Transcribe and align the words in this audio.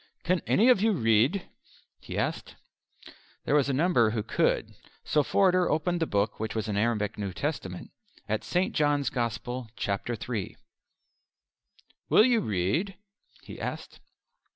"Can 0.23 0.41
any 0.47 0.67
of 0.69 0.81
you 0.81 0.93
read?" 0.93 1.47
he 1.99 2.17
asked. 2.17 2.55
There 3.45 3.53
were 3.53 3.63
a 3.67 3.71
number 3.71 4.09
who 4.09 4.23
could; 4.23 4.73
so 5.03 5.21
Forder 5.21 5.69
opened 5.69 5.99
the 5.99 6.07
book 6.07 6.39
which 6.39 6.55
was 6.55 6.67
an 6.67 6.75
Arabic 6.75 7.19
New 7.19 7.31
Testament 7.33 7.91
at 8.27 8.43
St. 8.43 8.73
John's 8.73 9.11
Gospel, 9.11 9.69
Chapter 9.75 10.17
III. 10.19 10.57
"Will 12.09 12.25
you 12.25 12.39
read?" 12.41 12.95
he 13.43 13.61
asked. 13.61 13.99